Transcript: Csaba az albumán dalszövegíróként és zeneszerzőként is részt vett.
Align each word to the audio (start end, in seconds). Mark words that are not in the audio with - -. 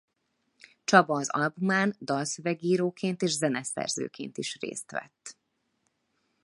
Csaba 0.83 1.15
az 1.19 1.29
albumán 1.29 1.95
dalszövegíróként 1.99 3.21
és 3.21 3.31
zeneszerzőként 3.37 4.37
is 4.37 4.57
részt 4.59 4.91
vett. 4.91 5.37